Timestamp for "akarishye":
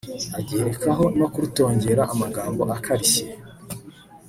2.75-3.25